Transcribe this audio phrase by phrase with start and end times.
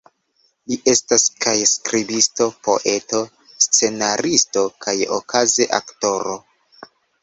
[0.69, 3.23] Li estas kaj skribisto, poeto,
[3.69, 6.41] scenaristo kaj okaze aktoro.